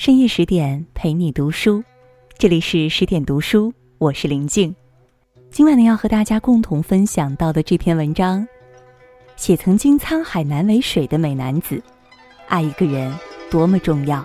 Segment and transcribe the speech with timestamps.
[0.00, 1.84] 深夜十点陪你读书，
[2.38, 4.74] 这里是十点读书，我是林静。
[5.50, 8.48] 今晚呢，要和大家共同分享到的这篇文章，
[9.36, 11.82] 写曾经沧海难为水的美男子，
[12.48, 13.14] 爱一个人
[13.50, 14.24] 多么重要。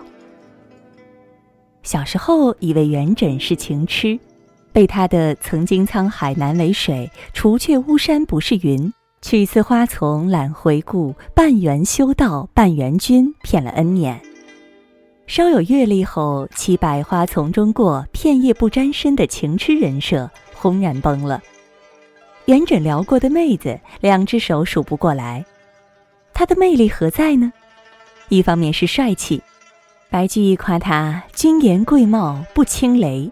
[1.83, 4.17] 小时候以为元稹是情痴，
[4.71, 14.21] 被他的“曾经沧海难为水，除却巫山不是云，取次花丛懒回顾，半缘修道半缘君”骗了 N 年。
[15.27, 21.41] 稍有阅历后，其百花丛中过，片叶不沾身的情痴人设轰然崩了。
[22.45, 25.43] 元稹撩过的妹子，两只手数不过来。
[26.33, 27.51] 他的魅力何在呢？
[28.29, 29.41] 一方面是帅气，
[30.11, 33.31] 白居易夸他君颜贵貌不轻雷。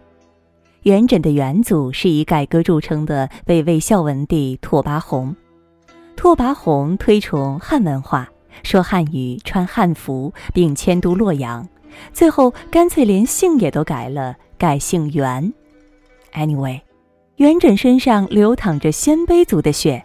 [0.82, 5.36] 元稹的元祖是以改革著称的北魏孝文帝拓跋宏。
[6.16, 8.28] 拓跋宏推崇汉文化，
[8.64, 11.68] 说汉语，穿汉服，并迁都洛阳。
[12.14, 15.54] 最后干脆连姓也都改了，改姓元。
[16.34, 16.82] Anyway，
[17.38, 20.04] 元稹身上流淌着鲜卑族的血。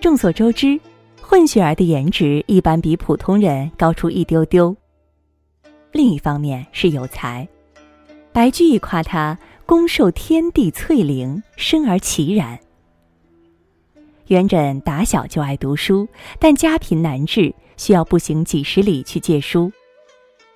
[0.00, 0.80] 众所周知，
[1.20, 4.76] 混血儿的颜值一般比普通人高出一丢丢。
[5.92, 7.48] 另一方面是有才，
[8.32, 12.58] 白居易夸他恭受天地翠灵，生而奇然。
[14.28, 16.06] 元稹打小就爱读书，
[16.38, 19.72] 但家贫难治，需要步行几十里去借书。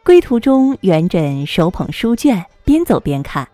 [0.05, 3.49] 归途中，元稹手捧书卷，边走边看，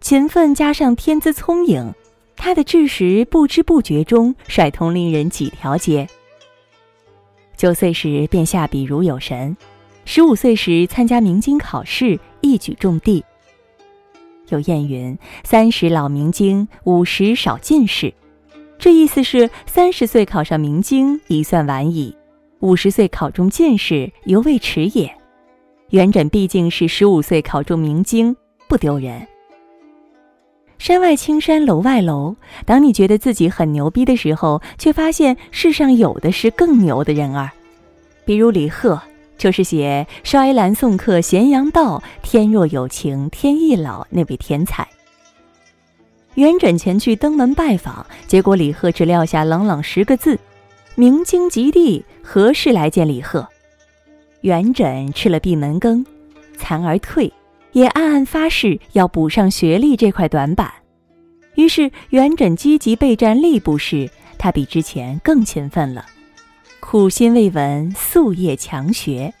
[0.00, 1.94] 勤奋加上天资聪颖，
[2.36, 6.08] 他的智识不知不觉中甩同龄人几条街。
[7.56, 9.56] 九岁时便下笔如有神，
[10.04, 13.24] 十五岁时参加明经考试，一举中第。
[14.48, 18.12] 有谚云：“三十老明经，五十少进士。”
[18.76, 22.16] 这意思是三十岁考上明经已算晚矣，
[22.58, 25.16] 五十岁考中进士犹未迟也。
[25.92, 28.34] 元稹毕竟是十五岁考中明经，
[28.66, 29.28] 不丢人。
[30.78, 37.50] 山外青山楼外楼，当你觉得自己很牛逼的时候，却发现世上有的是更牛的人儿。
[38.24, 38.98] 比如李贺，
[39.36, 44.88] 就是写“衰兰送客咸阳道，天若有情天亦老”那位天才。
[46.36, 50.38] 元稹前去登门拜访，结果李贺只撂下冷冷十个字
[50.96, 53.46] ：“明经及第，何事来见李贺？”
[54.42, 56.04] 元稹吃了闭门羹，
[56.56, 57.32] 残而退，
[57.72, 60.70] 也暗暗发誓要补上学历这块短板。
[61.54, 66.06] 于是元稹积极备战吏部试，他比之前更勤奋了，
[66.80, 69.32] 苦心未闻，夙夜强学。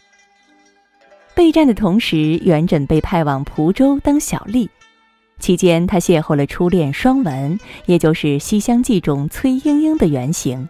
[1.34, 4.68] 备战的同时，元稹被派往蒲州当小吏，
[5.40, 10.68] 期间他邂逅了初恋双文，也就是《西厢记》中崔莺莺的原型。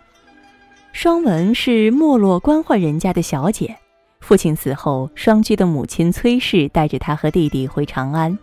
[0.93, 3.76] 双文是没落官宦人家的小姐。
[4.22, 8.38] 父亲死后，双居的母亲崔氏带着他和弟弟回长安，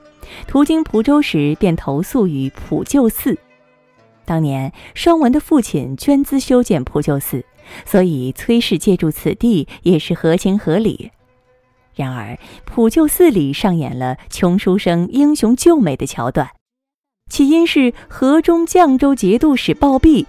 [0.46, 3.36] 途经蒲州时便投宿于普救寺。
[4.26, 7.44] 当年双文的父亲捐资修建普救寺，
[7.86, 11.12] 所以崔氏借住此地也是合情合理。
[11.96, 16.50] 然而普救寺里上演了穷书生英雄救美的桥段，
[17.30, 20.26] 起因是河中绛州节度使暴毙，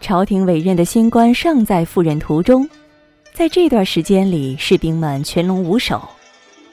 [0.00, 2.68] 朝廷委任的新官尚在赴任途中。
[3.34, 6.02] 在这段时间里，士兵们群龙无首。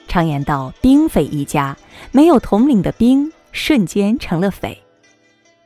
[0.06, 1.74] 常言道：“兵匪一家，
[2.12, 4.76] 没有统领的兵，瞬间成了匪。”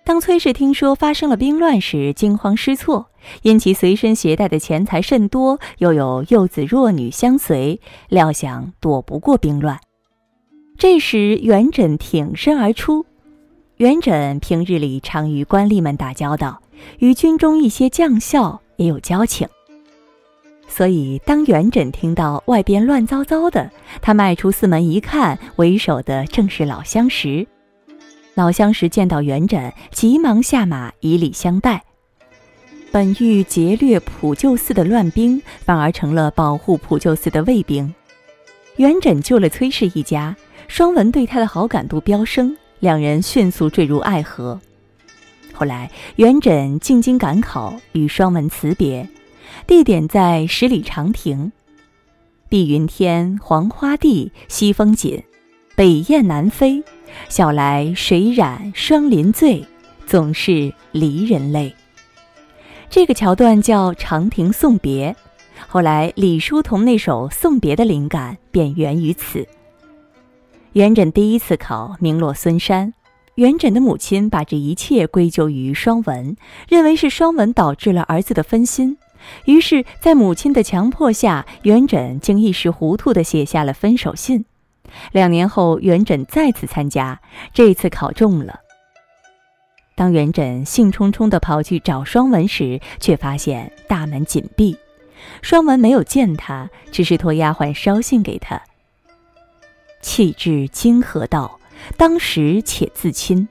[0.04, 3.06] 当崔氏听说发生了兵乱时，惊慌失措。
[3.42, 9.80] 因其随身携带的钱财甚多，又有幼子弱女相随，料想躲不过兵乱。
[10.78, 13.04] 这时，元稹挺身而出。
[13.78, 16.62] 元稹平日里常与官吏们打交道，
[16.98, 19.48] 与军中一些将校也有交情。
[20.76, 23.70] 所以，当元稹听到外边乱糟糟的，
[24.02, 27.46] 他迈出寺门一看，为首的正是老相识。
[28.34, 31.80] 老相识见到元稹，急忙下马以礼相待。
[32.90, 37.94] 本欲劫掠普救寺的乱兵，反而成了保护普救寺的卫兵。
[38.74, 40.34] 元稹救了崔氏一家，
[40.66, 44.60] 双文对他的好感度飙升，两人迅速坠入爱河。
[45.52, 49.08] 后来，元稹进京赶考，与双文辞别。
[49.66, 51.52] 地点在十里长亭，
[52.48, 55.22] 碧云天，黄花地，西风紧，
[55.74, 56.82] 北雁南飞。
[57.28, 59.64] 晓来水染霜林醉，
[60.04, 61.74] 总是离人泪。
[62.90, 65.12] 这个桥段叫《长亭送别》，
[65.68, 69.46] 后来李叔同那首《送别》的灵感便源于此。
[70.72, 72.92] 元稹第一次考名落孙山，
[73.36, 76.36] 元稹的母亲把这一切归咎于双文，
[76.68, 78.98] 认为是双文导致了儿子的分心。
[79.44, 84.44] 于是，在母亲的强迫下，元稹竟一时糊涂地写下了分手信。
[85.12, 87.20] 两年后，元稹再次参加，
[87.52, 88.60] 这次考中了。
[89.96, 94.76] 当元稹兴冲冲地跑去找双文时，却发现大门紧闭，
[95.40, 98.60] 双文没有见他，只是托丫鬟捎信给他
[100.02, 101.58] ：“弃至今何道？
[101.96, 103.48] 当时且自亲，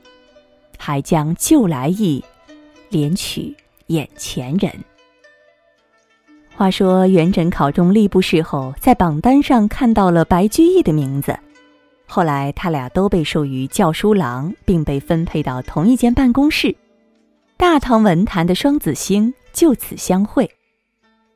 [0.77, 2.23] 还将旧来意，
[2.91, 3.55] 怜取
[3.87, 4.71] 眼前人。”
[6.55, 11.37] 话说元稹考中吏部试后，在榜单上看到了白居易的名字。
[12.05, 16.75] 后来他俩都被授予教书郎，并被分配到同一间办公室，
[17.57, 20.49] 大唐文坛的双子星就此相会。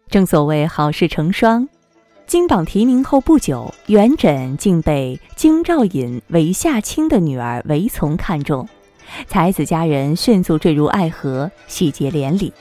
[0.08, 1.68] 正所谓好事成双，
[2.28, 8.70] 金榜题名后不久，元稹竟被京兆尹韦夏卿的女儿韦丛看中，
[9.26, 12.54] 才子佳人迅速坠入爱河，喜结连理。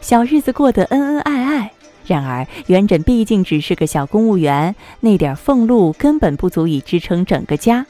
[0.00, 1.72] 小日子过得恩恩爱爱，
[2.06, 7.84] 然而元稹毕竟只是个小公务员，那点俸禄根本不足以支撑整个家。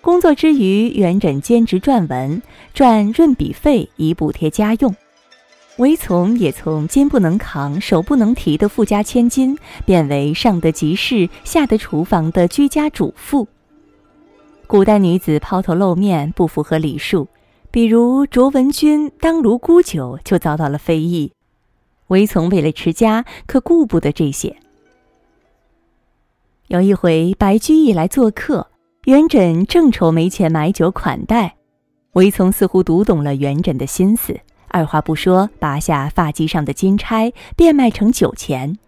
[0.00, 2.40] 工作之余，元稹兼职撰文，
[2.72, 4.94] 赚润笔费以补贴家用。
[5.78, 13.48] 韦丛也从肩不能扛、手不能提的富家千金，变为上得集市、下得厨房的居家主妇。
[14.66, 17.26] 古代女子抛头露面不符合礼数。
[17.74, 21.32] 比如卓文君当卢沽酒就遭到了非议，
[22.06, 24.54] 韦丛为了持家可顾不得这些。
[26.68, 28.68] 有一回白居易来做客，
[29.06, 31.56] 元稹正愁没钱买酒款待，
[32.12, 34.38] 韦丛似乎读懂了元稹的心思，
[34.68, 38.78] 二话不说拔下发髻上的金钗变卖成酒钱。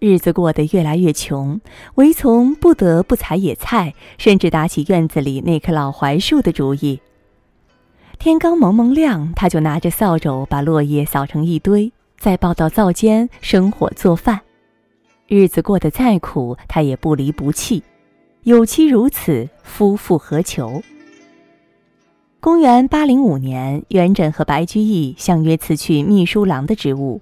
[0.00, 1.60] 日子过得越来越穷，
[1.96, 7.00] 韦丛不得不采野菜，甚至打起院子里那棵老槐树的主意。
[8.18, 14.40] 天刚蒙蒙亮，他就拿着扫帚把落叶扫成一堆，再抱到灶间生火做饭。
[15.26, 17.82] 日子过得再苦，他也不离不弃。
[18.44, 20.80] 有妻如此，夫复何求？
[22.40, 27.20] 公元八零五年，元稹和白居易相约辞去秘书郎的职务。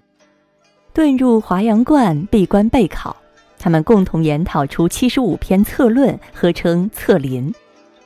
[0.96, 3.14] 遁入华阳观闭关备考，
[3.58, 7.52] 他们共同研讨出七十五篇策论，合称《策林》。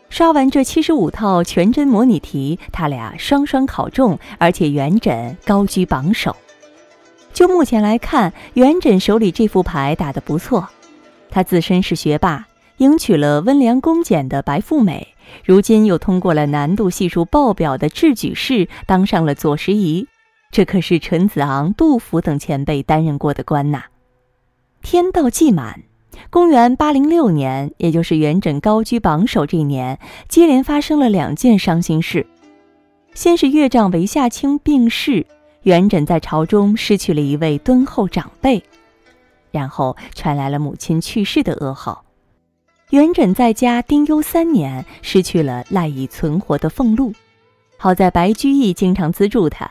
[0.08, 6.34] 刷完这七十五套全真模拟题，他俩双双考中，而且元稹高居榜首。
[7.32, 10.69] 就目前来看，元稹手里这副牌打得不错。
[11.31, 12.48] 他自身是学霸，
[12.78, 15.14] 迎娶了温良恭俭的白富美，
[15.44, 20.08] 如今又通过了难度系数爆表的制举试，当上了左拾遗。
[20.50, 23.85] 这可是陈子昂、杜甫等前辈担任过的官呐。
[24.82, 25.82] 天道既满，
[26.29, 29.99] 公元八零六年，也就是元稹高居榜首这一年，
[30.29, 32.26] 接连发生了两件伤心事。
[33.14, 35.26] 先是岳丈韦夏卿病逝，
[35.62, 38.61] 元稹在朝中失去了一位敦厚长辈；
[39.50, 42.05] 然后传来了母亲去世的噩耗，
[42.91, 47.12] 元稹在家丁忧三年，失去了赖以存活的俸禄。
[47.76, 49.70] 好在白居易经常资助他。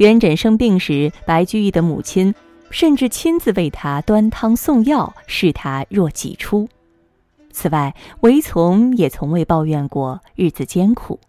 [0.00, 2.34] 元稹生病时，白居易的母亲
[2.70, 6.70] 甚至亲自为他端汤送药，视他若己出。
[7.52, 11.20] 此外，韦丛也从未抱怨过日子艰苦。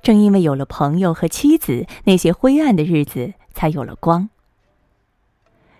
[0.00, 4.30] 正因为有了朋友和妻子，那些灰暗的日子才有了光。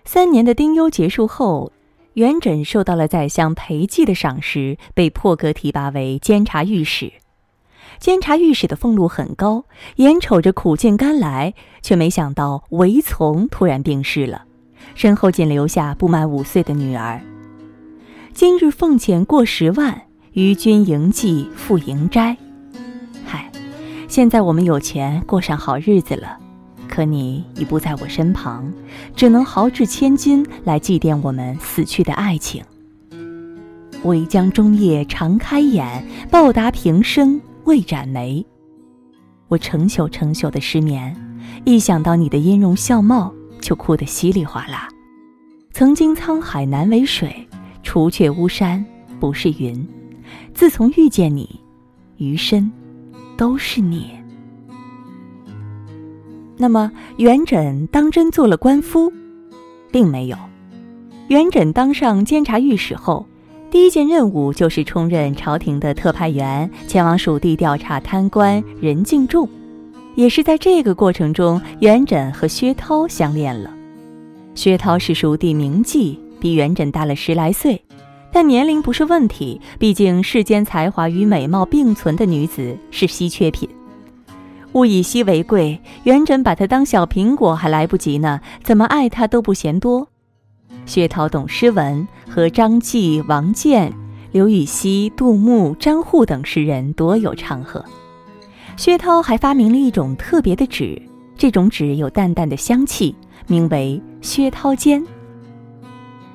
[0.05, 1.71] 三年的丁忧结束后，
[2.13, 7.11] 元稹受到了宰相裴寂的赏识，被破格提拔为监察御史。
[7.99, 9.65] 监察御史的俸禄很高，
[9.97, 14.45] 眼瞅着苦尽甘来，却没想到韦丛突然病逝了，
[14.95, 17.19] 身后仅留下不满五岁的女儿。
[18.33, 22.37] 今日俸钱过十万，于君营妓赴营斋。
[23.25, 23.51] 嗨，
[24.07, 26.37] 现在我们有钱过上好日子了，
[26.87, 28.71] 可你已不在我身旁，
[29.13, 32.63] 只能豪掷千金来祭奠我们死去的爱情。
[34.03, 37.41] 唯将终夜常开眼，报答平生。
[37.69, 38.43] 未展眉，
[39.47, 41.15] 我成宿成宿的失眠，
[41.65, 44.89] 一想到你的音容笑貌，就哭得稀里哗啦。
[45.71, 47.47] 曾经沧海难为水，
[47.83, 48.83] 除却巫山
[49.19, 49.87] 不是云。
[50.51, 51.61] 自从遇见你，
[52.17, 52.71] 余生
[53.37, 54.09] 都是你。
[56.57, 59.13] 那么，元稹当真做了官夫，
[59.91, 60.35] 并没有。
[61.27, 63.27] 元稹当上监察御史后。
[63.71, 69.47] 第一件任务就是充任朝廷的特派员，前往蜀地调查贪官任敬仲。
[70.15, 73.71] 也是在这个过程中，元稹和薛涛相恋了。
[74.55, 77.79] 薛涛是蜀地名妓，比元稹大了十来岁，
[78.33, 83.69] 但年龄不是问题，毕竟世间才华与美貌并存的女子是稀缺品。
[84.73, 90.07] 物以稀为贵，元稹把她当小苹果还来不及呢，怎么爱她都不嫌多。
[90.85, 93.93] 薛涛懂诗文，和张继、王建、
[94.31, 97.83] 刘禹锡、杜牧、张祜等诗人多有唱和。
[98.75, 101.01] 薛涛还发明了一种特别的纸，
[101.37, 103.15] 这种纸有淡淡的香气，
[103.47, 105.03] 名为薛涛笺。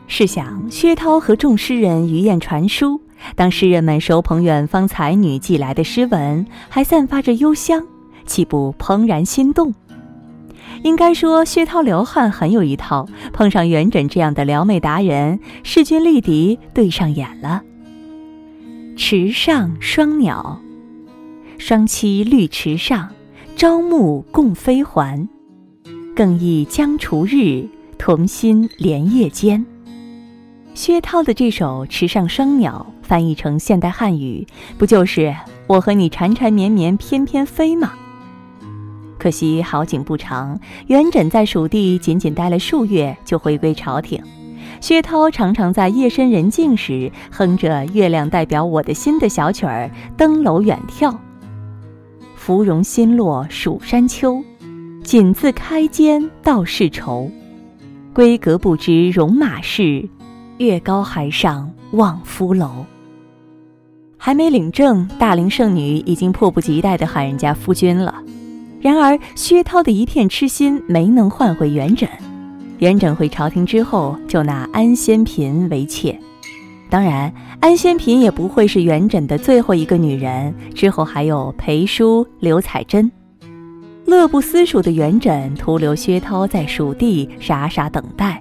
[0.07, 3.01] 试想，薛涛和众诗人余宴传书，
[3.35, 7.83] 当诗人们手捧远方才女寄来的诗文，还散发着幽香，
[8.27, 9.75] 岂不怦然心动？
[10.83, 17.63] 应该说，薛涛、刘汉很有一套，碰上元稹这样的撩妹达人，势均力敌，对上眼了。
[18.97, 20.61] 池上双鸟，
[21.59, 23.09] 双栖绿池上，
[23.57, 25.29] 朝暮共飞还。
[26.15, 27.67] 更忆江除日，
[27.99, 29.65] 同心连夜间。
[30.75, 34.47] 薛涛的这首《池上双鸟》翻译成现代汉语，
[34.79, 35.35] 不就是
[35.67, 37.93] “我和你缠缠绵绵，翩翩飞”吗？
[39.25, 44.23] 可惜好景不长，元稹在蜀地仅仅待了数月就回归朝廷。
[44.83, 51.17] 薛涛常常在夜深人静时哼着“月亮代表我的心”的小曲儿登楼远眺。
[52.37, 54.45] 芙蓉新落蜀山秋，
[55.03, 57.31] 锦字开间道是愁。
[58.15, 60.07] 闺阁不知戎马事，
[60.59, 62.85] 月高还上望夫楼。
[64.19, 68.15] 还没领证，大龄剩女已经迫不及待地喊人家夫君了。
[68.85, 72.07] 然而，薛涛的一片痴心没能换回元稹。
[72.81, 76.21] 元稹回朝廷之后，就纳安仙嫔为妾。
[76.91, 83.11] 当然，安仙嫔也不会是元稹的最后一个女人，之后还有裴淑、刘彩珍。
[84.05, 88.39] 乐不思蜀的元稹徒留薛涛在蜀地傻傻等待。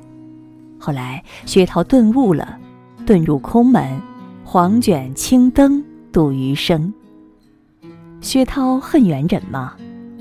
[0.78, 2.58] 后来，薛涛顿悟了，
[3.06, 3.98] 遁入空门，
[4.44, 5.82] 黄卷青灯
[6.12, 6.94] 度余生。
[8.20, 9.74] 薛涛恨元稹吗？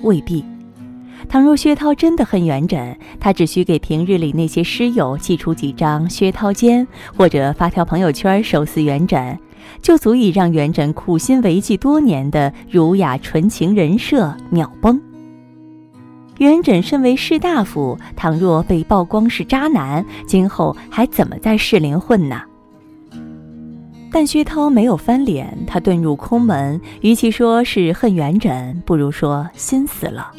[0.03, 0.45] 未必。
[1.29, 9.39] 倘若薛涛真的恨元稹，他只需给平日里那些诗友寄出几张薛涛笺，或者发条朋友圈手撕元稹，
[9.81, 15.01] 就足以让元稹苦心维系多年的儒雅纯情人设秒崩。
[16.39, 22.43] 元稹身为士大夫，倘若被曝光是渣男，今后还怎么在士林混呢？
[24.13, 26.79] 但薛涛没有翻脸，他遁入空门。
[27.01, 30.31] 与其说是恨元稹，不如说心死了。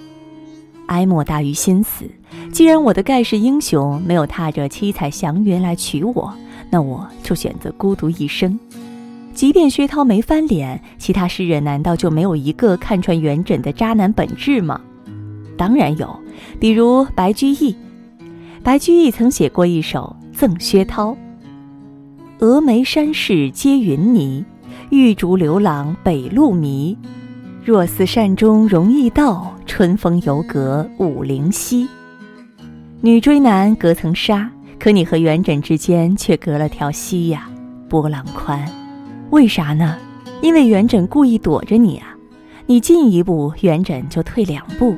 [0.86, 2.06] 哀莫大于心死。
[2.52, 6.32] 既然我的盖世英雄没有踏着七彩祥云来娶我，
[6.70, 8.60] 那我就选择孤独一生。
[9.34, 14.80] 即便薛涛没翻脸，其他诗人难道就没有一个看穿元稹的渣男本质吗？
[15.58, 16.16] 当然有，
[16.60, 17.76] 比如白居易。
[18.62, 21.12] 白居易曾写过一首《赠薛涛》。
[22.44, 24.44] 峨眉山势皆云泥，
[24.90, 26.98] 玉竹流郎北路迷。
[27.64, 31.88] 若似善终容易到，春风犹隔五陵西。
[33.00, 37.50] 女追男隔层纱，可你和元稹之间却隔了条溪呀，
[37.88, 38.70] 波浪宽。
[39.30, 39.96] 为啥呢？
[40.42, 42.14] 因为元稹故意躲着你啊，
[42.66, 44.98] 你进一步，元稹就退两步。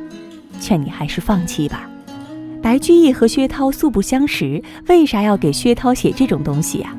[0.60, 1.88] 劝你还是放弃吧。
[2.60, 6.92] 白居易和薛涛素不相识，为啥要给薛涛写这种东西呀？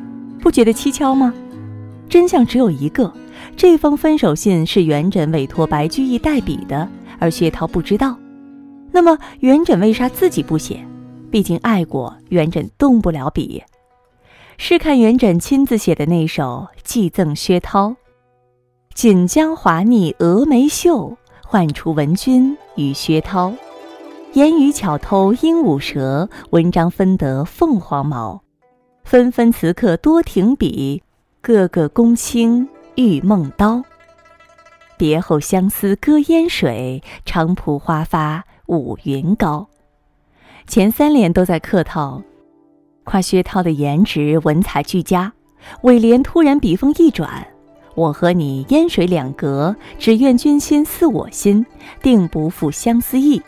[0.47, 1.35] 不觉得蹊跷吗？
[2.09, 3.12] 真相只有一个：
[3.57, 6.88] 这封分手信是元稹委托白居易代笔的，
[7.19, 8.17] 而薛涛不知道。
[8.93, 10.87] 那么元稹为啥自己不写？
[11.33, 13.61] 毕竟爱过，元稹动不了笔。
[14.57, 17.88] 试看元稹亲自写的那首《寄赠薛涛》
[18.95, 23.53] ：“锦江华腻峨眉秀，唤出文君与薛涛。
[24.35, 28.41] 言语巧偷鹦鹉舌，文章分得凤凰毛。”
[29.07, 31.01] 纷纷辞客多停笔，
[31.41, 33.85] 个个公卿玉梦刀。
[34.97, 39.69] 别后相思搁烟水，长浦花发五云高。
[40.67, 42.21] 前三联都在客套，
[43.05, 45.33] 夸薛涛的颜值文采俱佳。
[45.83, 47.47] 尾联突然笔锋一转，
[47.95, 51.65] 我和你烟水两隔，只愿君心似我心，
[52.03, 53.41] 定不负相思意。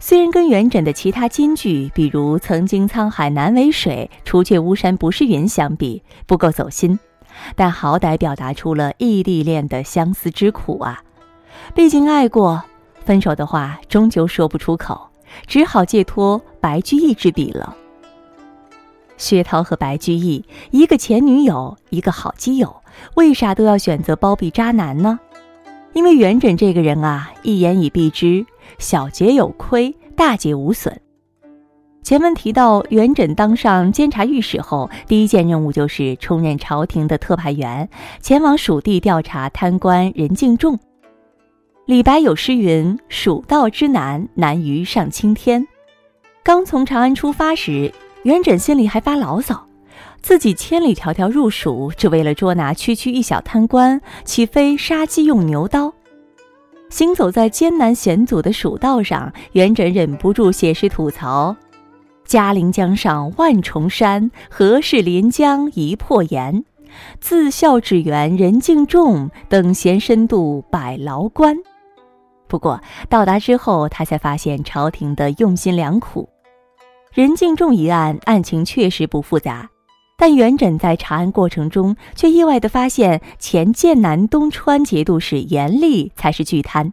[0.00, 6.98] 虽然跟元稹的其他金句，比如“曾经沧海难为水，除却巫山不是云”相比不够走心，
[7.56, 11.02] 但好歹表达出了异地恋的相思之苦啊！
[11.74, 12.62] 毕竟爱过，
[13.04, 15.08] 分手的话终究说不出口，
[15.46, 17.76] 只好借托白居易之笔了。
[19.16, 22.82] 薛涛和白居易，一个前女友，一个好基友，
[23.14, 25.18] 为啥都要选择包庇渣男呢？
[25.92, 28.44] 因为元稹这个人啊，一言以蔽之，
[28.78, 31.00] 小节有亏，大节无损。
[32.02, 37.88] 前文提到，元稹当上监察御史后，第一件任务就是充任朝廷的特派员，
[38.20, 40.78] 前往蜀地调查贪官任敬仲。
[41.84, 45.66] 李白有诗云：“蜀道之难，难于上青天。”
[46.42, 47.92] 刚从长安出发时，
[48.22, 49.67] 元稹心里还发牢骚：
[50.28, 55.90] 自己千里迢迢入蜀，只为了捉拿区区一小贪官，岂非杀鸡用牛刀？
[56.90, 61.56] 行走在艰难险阻的蜀道上，元稹忍不住写诗吐槽
[62.28, 66.62] ：“嘉陵江上万重山，何事临江一破岩？
[67.20, 71.56] 自笑只缘人敬重，等闲深度百劳关。”
[72.48, 76.28] 不过到达之后，他才发现朝廷的用心良苦。
[77.14, 79.70] 任敬重一案案情确实不复杂，
[80.18, 86.92] 但元稹在查案过程中却意外地发现，前剑南东川节度使严厉才是巨贪。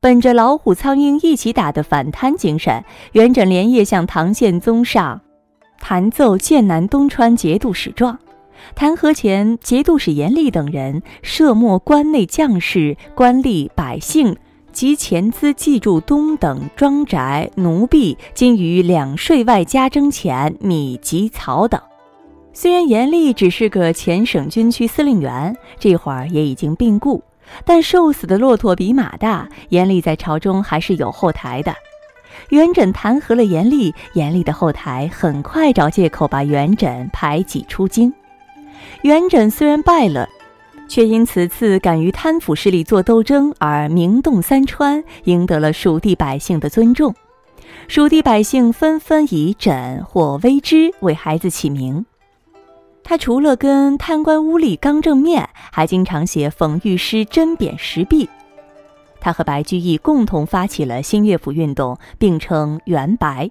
[0.00, 5.20] 本着老虎苍蝇一起打的反贪精神，元稹连夜向唐宪宗上
[5.78, 8.18] 弹奏剑南东川节度使状，
[8.74, 14.36] 弹劾前节度使严厉等人涉没关内将士、官吏、百姓。
[14.70, 21.80] 及钱资寄住东等庄宅奴婢，今于两税外加征钱米及草等。
[22.60, 27.22] 虽然严厉只是个前省军区司令员，这会儿也已经病故，
[27.64, 31.72] 但瘦死的骆驼比马大，严厉在朝中还是有后台的。
[32.48, 38.12] 元稹弹劾了严厉，严厉的后台很快找借口把元稹排挤出京。
[39.02, 40.28] 元稹虽然败了。
[40.88, 47.14] 却因此次敢于贪腐势力做斗争而名动三川，赢得了蜀地百姓的尊重。
[47.86, 52.04] 蜀地百姓纷纷以稹或微之为孩子起名。
[53.08, 58.28] 他除了跟贪官污吏刚正面，还经常写讽喻诗、针砭时弊。
[59.18, 63.50] 他和白居易共同发起了新乐府运动，并称元白。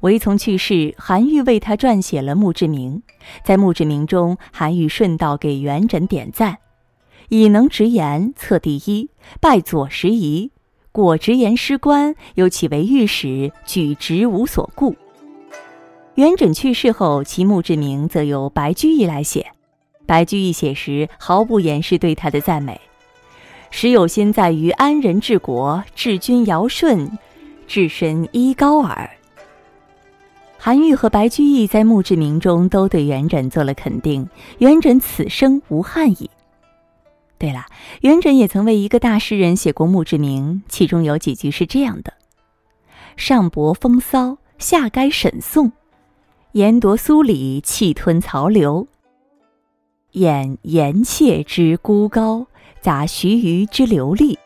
[0.00, 3.02] 韦从去世，韩愈为他撰写了墓志铭。
[3.44, 6.56] 在墓志铭中，韩愈顺道给元稹点赞
[7.28, 9.10] ：“以能直言，测第一，
[9.42, 10.52] 拜左拾遗。
[10.90, 14.96] 果直言失官，又岂为御史，举直无所顾。”
[16.18, 19.52] 元稹去世后，其墓志铭则由白居易来写。
[20.04, 22.80] 白居易写时毫不掩饰对他的赞美
[23.70, 27.08] ：“时有心在于安人治国，治君尧舜，
[27.68, 29.08] 治身依高耳。”
[30.58, 34.28] 韩愈和白居易在墓志铭中都对元稹做了肯定
[34.58, 36.28] ：“元稹此生无憾矣。”
[37.38, 37.66] 对了，
[38.00, 42.12] 元稹也曾为一个大诗人写过墓志铭，其中有几句是这样的
[43.16, 45.70] ：“上博风骚，下该沈宋，
[46.58, 48.88] 言夺苏里，气吞曹刘。
[50.14, 52.48] 掩严切之孤高，
[52.80, 54.36] 杂徐余之流利。”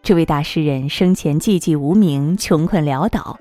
[0.00, 3.36] 这位大诗人生前寂寂无名，穷困潦倒。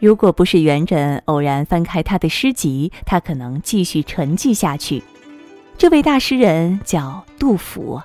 [0.00, 5.00] 如果不是元稹偶然翻开他的诗集，他可能继续沉寂下去。
[5.76, 8.02] 这位大诗人叫杜甫。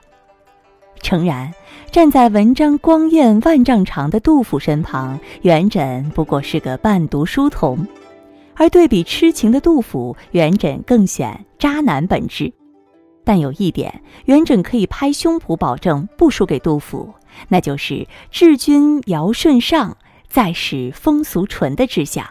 [1.01, 1.51] 诚然，
[1.91, 7.79] 站在文章光艳万丈长的杜甫身旁，元稹不过是个半读书童；
[8.55, 12.51] 而对比痴情的杜甫，元稹更显渣男本质。
[13.23, 17.13] 但有一点，元稹可以拍胸脯保证不输给杜甫，
[17.47, 19.97] 那就是治君尧舜上。
[20.27, 22.25] 再使风俗淳的志向，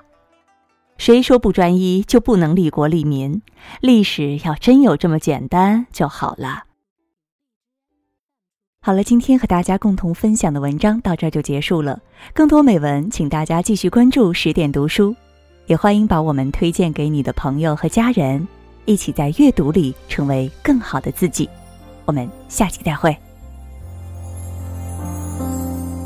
[0.98, 3.40] 谁说不专一就不能利国利民？
[3.80, 6.64] 历史要真有这么简单就好了。
[8.80, 12.00] 好了，今天和大家共同分享的文章到这就结束了。
[12.34, 15.14] 更多美文，请大家继续关注十点读书，
[15.66, 18.46] 也欢迎把我们推荐给你的朋友和家人，
[18.84, 21.48] 一起在阅读里成为更好的自己。
[22.04, 23.16] 我们下期再会。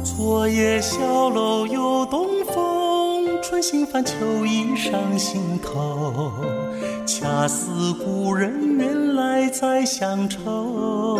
[0.05, 4.14] 昨夜小楼又东风，春心泛秋
[4.45, 6.33] 意上心头。
[7.07, 11.19] 恰似故人远来载乡愁。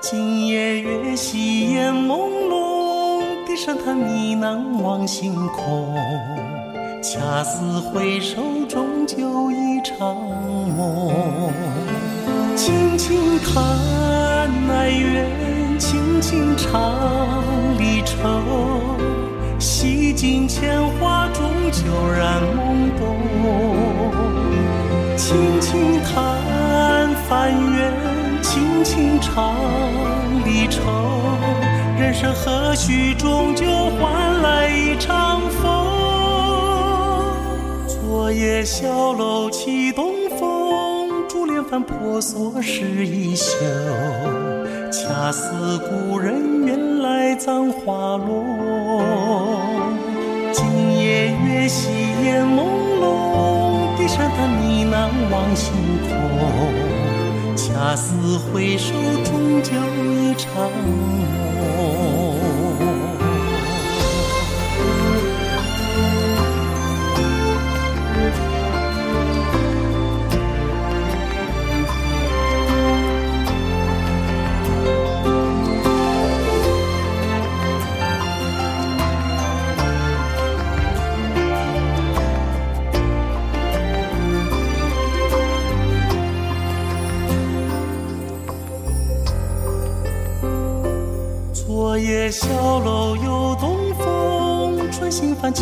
[0.00, 5.96] 今夜月稀烟朦胧，低声叹呢喃望星空。
[7.08, 10.16] 恰似回首终究一场
[10.76, 11.52] 梦。
[12.56, 13.62] 轻轻叹
[14.68, 15.78] 哀怨。
[15.78, 17.30] 轻轻唱
[17.78, 18.42] 离愁，
[19.60, 21.84] 洗尽铅华，终究
[22.18, 23.16] 染懵懂。
[25.16, 27.92] 轻轻叹翻缘，
[28.42, 29.54] 轻轻唱
[30.44, 30.82] 离愁。
[32.00, 33.64] 人生何须终究
[34.00, 35.85] 换来一场风？
[38.08, 43.56] 昨夜小楼起东风，珠帘翻婆娑湿衣袖。
[44.92, 49.02] 恰似故人远来葬花落，
[50.52, 50.64] 今
[50.96, 51.88] 夜月稀
[52.24, 52.62] 烟朦
[53.00, 55.72] 胧，低声叹呢喃望星
[56.06, 56.14] 空。
[57.56, 59.72] 恰似回首终究
[60.04, 62.15] 一场梦。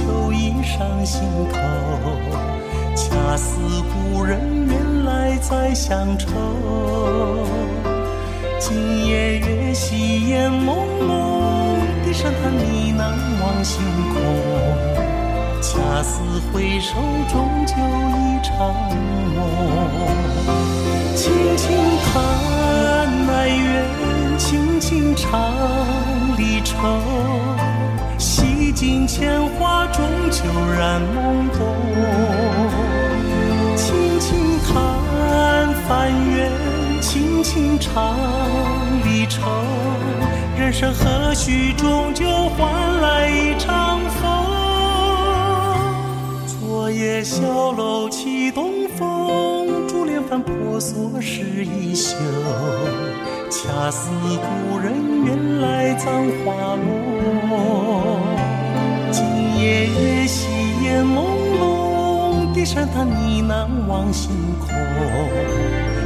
[0.04, 1.58] 秋意上心头。
[2.94, 3.56] 恰似
[3.90, 6.28] 故人远来载乡愁。
[8.60, 13.00] 今夜月稀烟朦胧，低声叹呢喃
[13.42, 14.22] 望星空。
[15.62, 16.20] 恰似
[16.52, 16.94] 回首，
[17.28, 18.52] 终究一场
[19.34, 19.38] 梦。
[21.16, 21.66] 轻轻
[22.04, 22.12] 叹
[23.34, 25.50] 哀怨，轻轻唱
[26.36, 27.00] 离愁。
[28.74, 30.42] 尽铅华，终究
[30.76, 31.64] 染懵懂。
[33.76, 36.50] 轻轻叹翻缘，
[37.00, 38.16] 轻轻唱
[39.04, 39.40] 离愁。
[40.58, 44.22] 人生何须终究换来一场风？
[46.46, 52.16] 昨夜小楼起东风，珠帘翻婆娑湿衣袖。
[53.50, 56.12] 恰似故人远来葬
[56.44, 57.03] 花落。
[59.64, 60.46] 夜夜月稀
[60.82, 61.24] 烟朦
[61.58, 64.68] 胧，低声叹呢喃望星空。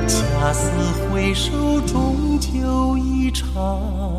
[0.07, 0.71] 恰似
[1.11, 4.18] 回首，终究一场。